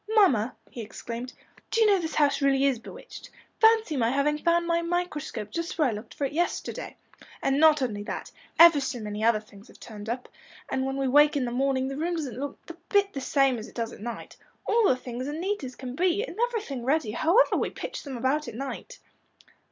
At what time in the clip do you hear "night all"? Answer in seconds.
14.01-14.89